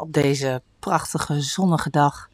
[0.00, 2.28] op deze prachtige zonnige dag.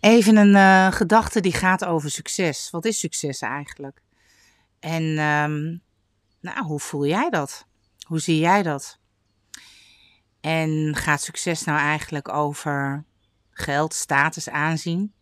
[0.00, 2.70] Even een uh, gedachte die gaat over succes.
[2.70, 4.02] Wat is succes eigenlijk?
[4.80, 5.82] En um,
[6.40, 7.66] nou, hoe voel jij dat?
[8.06, 8.98] Hoe zie jij dat?
[10.40, 13.04] En gaat succes nou eigenlijk over
[13.50, 15.12] geld, status, aanzien?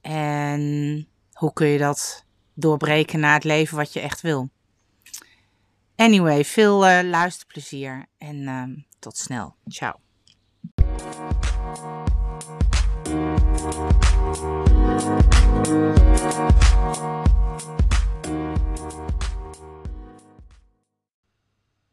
[0.00, 2.24] En hoe kun je dat
[2.54, 4.50] doorbreken naar het leven wat je echt wil?
[5.98, 8.62] Anyway, veel uh, luisterplezier en uh,
[8.98, 9.54] tot snel.
[9.68, 9.94] Ciao.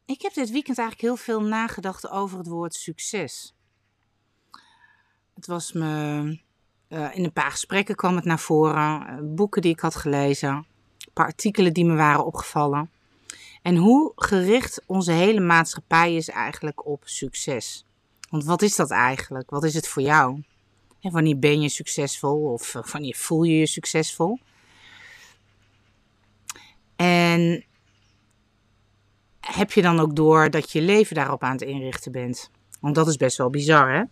[0.05, 3.55] Ik heb dit weekend eigenlijk heel veel nagedacht over het woord succes.
[5.33, 6.39] Het was me.
[6.89, 9.35] Uh, in een paar gesprekken kwam het naar voren.
[9.35, 10.49] boeken die ik had gelezen.
[10.49, 12.94] Een paar artikelen die me waren opgevallen.
[13.65, 17.85] En hoe gericht onze hele maatschappij is eigenlijk op succes.
[18.29, 19.49] Want wat is dat eigenlijk?
[19.49, 20.43] Wat is het voor jou?
[21.01, 24.39] En wanneer ben je succesvol of eh, wanneer voel je je succesvol?
[26.95, 27.65] En
[29.39, 32.51] heb je dan ook door dat je leven daarop aan het inrichten bent?
[32.79, 34.03] Want dat is best wel bizar, hè?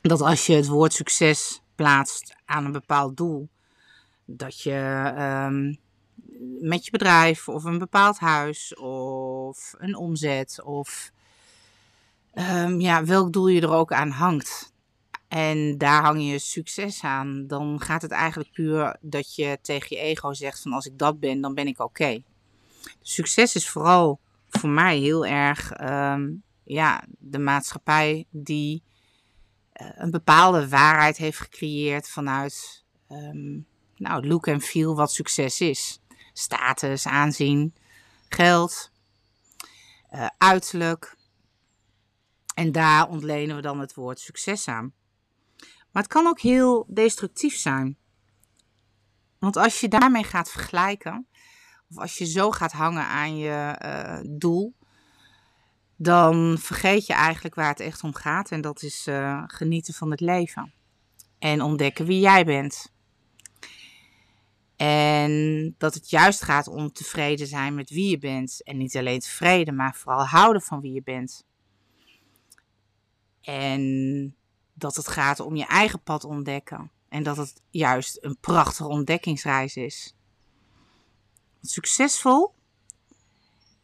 [0.00, 3.48] Dat als je het woord succes plaatst aan een bepaald doel,
[4.24, 5.74] dat je ehm,
[6.60, 11.10] met je bedrijf of een bepaald huis of een omzet of
[12.34, 14.74] um, ja, welk doel je er ook aan hangt.
[15.28, 17.46] En daar hang je succes aan.
[17.46, 21.20] Dan gaat het eigenlijk puur dat je tegen je ego zegt van als ik dat
[21.20, 22.22] ben, dan ben ik oké.
[23.02, 28.82] Succes is vooral voor mij heel erg um, ja, de maatschappij die
[29.82, 36.00] uh, een bepaalde waarheid heeft gecreëerd vanuit um, nou, look en feel wat succes is
[36.38, 37.74] status, aanzien,
[38.28, 38.90] geld,
[40.14, 41.16] uh, uiterlijk.
[42.54, 44.92] En daar ontlenen we dan het woord succes aan.
[45.90, 47.96] Maar het kan ook heel destructief zijn.
[49.38, 51.26] Want als je daarmee gaat vergelijken,
[51.90, 54.74] of als je zo gaat hangen aan je uh, doel,
[55.96, 58.50] dan vergeet je eigenlijk waar het echt om gaat.
[58.50, 60.72] En dat is uh, genieten van het leven.
[61.38, 62.94] En ontdekken wie jij bent.
[64.76, 68.62] En dat het juist gaat om tevreden zijn met wie je bent.
[68.62, 71.44] En niet alleen tevreden, maar vooral houden van wie je bent.
[73.40, 74.36] En
[74.74, 76.90] dat het gaat om je eigen pad ontdekken.
[77.08, 80.14] En dat het juist een prachtige ontdekkingsreis is.
[81.60, 82.54] Succesvol?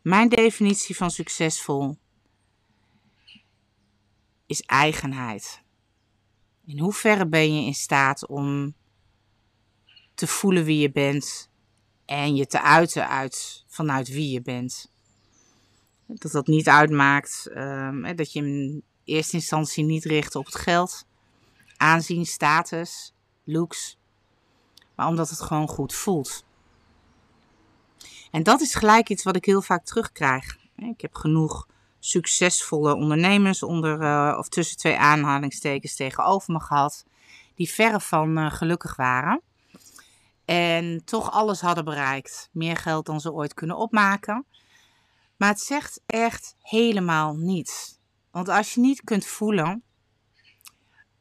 [0.02, 1.98] Mijn definitie van succesvol
[4.46, 5.62] is eigenheid.
[6.64, 8.74] In hoeverre ben je in staat om
[10.22, 11.50] te voelen wie je bent
[12.04, 14.90] en je te uiten uit, vanuit wie je bent.
[16.06, 21.06] Dat dat niet uitmaakt um, dat je in eerste instantie niet richt op het geld,
[21.76, 23.98] aanzien, status, looks,
[24.94, 26.44] maar omdat het gewoon goed voelt.
[28.30, 30.58] En dat is gelijk iets wat ik heel vaak terugkrijg.
[30.76, 31.66] Ik heb genoeg
[31.98, 37.04] succesvolle ondernemers onder uh, of tussen twee aanhalingstekens tegenover me gehad,
[37.54, 39.42] die verre van uh, gelukkig waren.
[40.44, 42.48] En toch alles hadden bereikt.
[42.52, 44.46] Meer geld dan ze ooit kunnen opmaken.
[45.36, 47.98] Maar het zegt echt helemaal niets.
[48.30, 49.82] Want als je niet kunt voelen,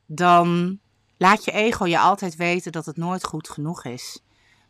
[0.05, 0.79] dan
[1.17, 4.21] laat je ego je altijd weten dat het nooit goed genoeg is.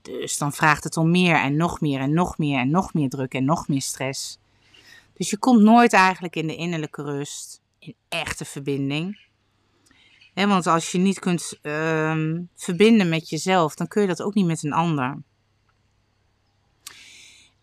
[0.01, 3.09] Dus dan vraagt het om meer en nog meer en nog meer en nog meer
[3.09, 4.39] druk en nog meer stress.
[5.13, 9.19] Dus je komt nooit eigenlijk in de innerlijke rust, in echte verbinding
[10.33, 14.45] want als je niet kunt um, verbinden met jezelf, dan kun je dat ook niet
[14.45, 15.21] met een ander.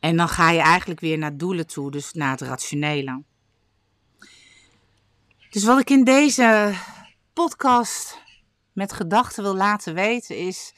[0.00, 3.22] En dan ga je eigenlijk weer naar doelen toe, dus naar het rationele.
[5.50, 6.74] Dus wat ik in deze
[7.32, 8.26] podcast
[8.78, 10.74] met gedachten wil laten weten is.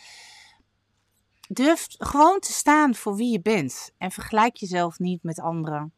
[1.49, 3.93] Durf gewoon te staan voor wie je bent.
[3.99, 5.93] En vergelijk jezelf niet met anderen.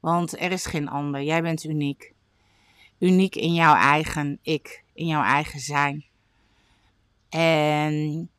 [0.00, 1.22] Want er is geen ander.
[1.22, 2.12] Jij bent uniek.
[2.98, 6.04] Uniek in jouw eigen ik in jouw eigen zijn.
[7.28, 8.30] En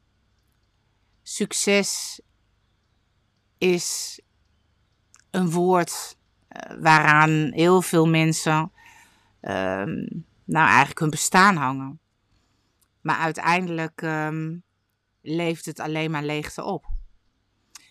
[1.24, 2.22] succes
[3.58, 4.20] is
[5.32, 6.18] een woord
[6.50, 8.72] uh, waaraan heel veel mensen
[9.42, 12.00] um, nou eigenlijk hun bestaan hangen.
[13.02, 14.64] Maar uiteindelijk um,
[15.22, 16.86] leeft het alleen maar leegte op.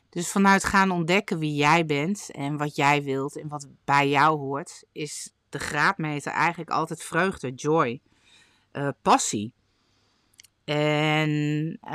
[0.09, 4.39] Dus vanuit gaan ontdekken wie jij bent en wat jij wilt en wat bij jou
[4.39, 8.01] hoort, is de graadmeter eigenlijk altijd vreugde, joy
[8.73, 9.53] uh, passie.
[10.65, 11.31] En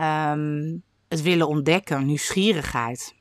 [0.04, 3.16] um, het willen ontdekken, nieuwsgierigheid.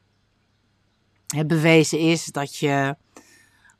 [1.26, 2.96] Het bewezen is dat je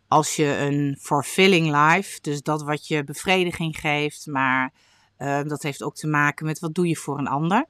[0.09, 4.73] als je een fulfilling life, dus dat wat je bevrediging geeft, maar
[5.19, 7.67] uh, dat heeft ook te maken met wat doe je voor een ander.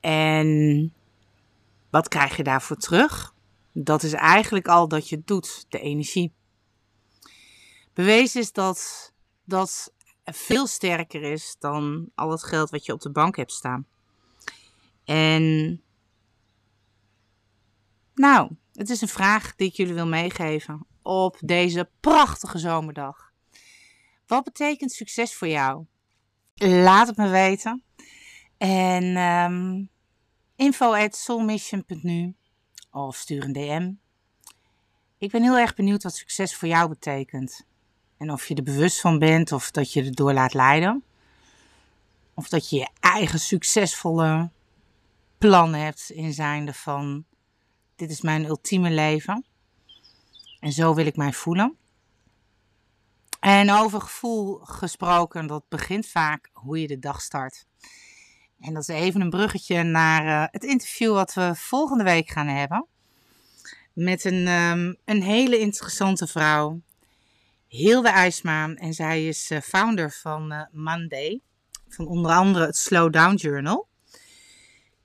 [0.00, 0.92] En
[1.90, 3.34] wat krijg je daarvoor terug?
[3.72, 6.32] Dat is eigenlijk al dat je doet, de energie.
[7.94, 9.12] Bewezen is dat
[9.44, 9.92] dat
[10.32, 13.86] veel sterker is dan al het geld wat je op de bank hebt staan.
[15.04, 15.82] En
[18.14, 23.32] nou, het is een vraag die ik jullie wil meegeven op deze prachtige zomerdag.
[24.26, 25.84] Wat betekent succes voor jou?
[26.54, 27.82] Laat het me weten.
[28.58, 29.90] En um,
[30.56, 32.34] info at soulmission.nu
[32.90, 33.92] of stuur een DM.
[35.18, 37.66] Ik ben heel erg benieuwd wat succes voor jou betekent.
[38.18, 41.02] En of je er bewust van bent of dat je erdoor laat leiden.
[42.34, 44.50] Of dat je je eigen succesvolle
[45.38, 47.24] plan hebt in zijnde van
[47.96, 49.44] dit is mijn ultieme leven.
[50.60, 51.76] En zo wil ik mij voelen.
[53.40, 57.66] En over gevoel gesproken, dat begint vaak hoe je de dag start.
[58.60, 62.46] En dat is even een bruggetje naar uh, het interview wat we volgende week gaan
[62.46, 62.86] hebben.
[63.92, 66.80] Met een, um, een hele interessante vrouw.
[67.68, 68.74] Hilde IJsma.
[68.74, 71.40] En zij is uh, founder van uh, Monday.
[71.88, 73.88] Van onder andere het Slow Down Journal.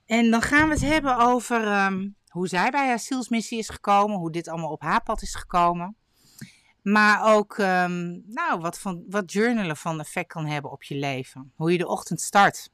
[0.06, 4.16] En dan gaan we het hebben over um, hoe zij bij haar zielsmissie is gekomen.
[4.16, 5.96] Hoe dit allemaal op haar pad is gekomen.
[6.82, 11.52] Maar ook um, nou, wat, van, wat journalen van effect kan hebben op je leven.
[11.56, 12.70] Hoe je de ochtend start.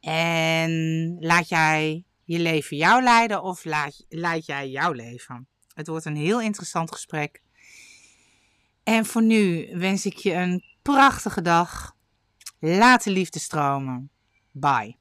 [0.00, 5.48] En laat jij je leven jou leiden of laat, laat jij jouw leven?
[5.74, 7.42] Het wordt een heel interessant gesprek.
[8.90, 11.96] En voor nu wens ik je een prachtige dag.
[12.58, 14.10] Laat de liefde stromen.
[14.50, 14.96] Bye.